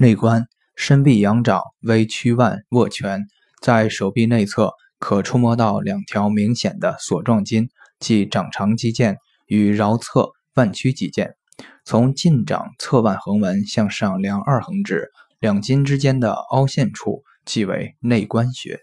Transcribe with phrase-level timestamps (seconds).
[0.00, 0.46] 内关，
[0.76, 3.26] 伸臂仰掌，微屈腕握拳，
[3.60, 9.16] 在手臂内侧可触摸到两条明显的索状筋，即掌长肌腱
[9.46, 11.32] 与桡侧腕屈肌腱。
[11.84, 15.10] 从近掌侧腕横纹向上量二横指，
[15.40, 18.78] 两筋之间的凹陷处即为内关穴。